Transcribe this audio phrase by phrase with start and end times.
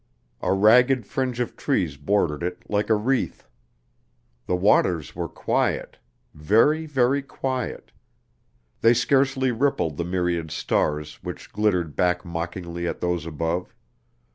[0.41, 3.47] A ragged fringe of trees bordered it like a wreath.
[4.47, 5.97] The waters were quiet
[6.33, 7.91] very, very quiet.
[8.81, 13.75] They scarcely rippled the myriad stars which glittered back mockingly at those above.